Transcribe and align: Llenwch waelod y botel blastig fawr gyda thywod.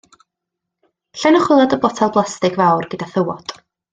Llenwch 1.23 1.45
waelod 1.51 1.75
y 1.77 1.79
botel 1.85 2.13
blastig 2.17 2.57
fawr 2.63 2.89
gyda 2.95 3.13
thywod. 3.13 3.57